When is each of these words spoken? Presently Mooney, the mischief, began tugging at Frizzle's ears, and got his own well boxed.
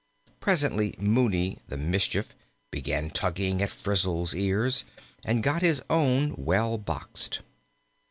Presently 0.39 0.95
Mooney, 0.97 1.59
the 1.67 1.77
mischief, 1.77 2.33
began 2.71 3.11
tugging 3.11 3.61
at 3.61 3.69
Frizzle's 3.69 4.33
ears, 4.33 4.83
and 5.23 5.43
got 5.43 5.61
his 5.61 5.83
own 5.91 6.33
well 6.39 6.79
boxed. 6.79 7.41